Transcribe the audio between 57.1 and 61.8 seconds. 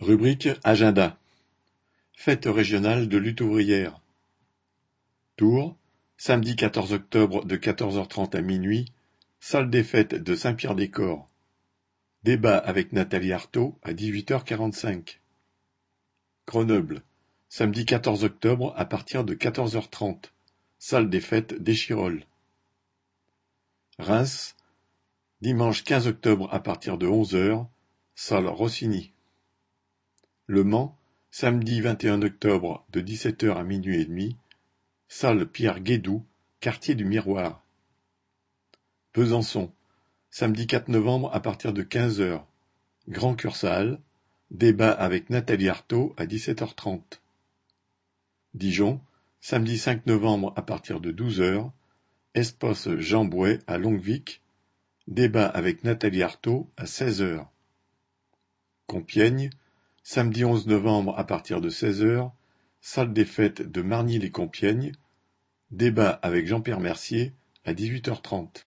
heures. Compiègne, Samedi onze novembre à partir de